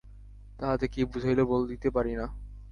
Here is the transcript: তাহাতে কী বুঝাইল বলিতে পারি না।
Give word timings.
তাহাতে 0.59 0.85
কী 0.87 1.01
বুঝাইল 1.05 1.39
বলিতে 1.43 1.87
পারি 1.89 2.13
না। 2.15 2.25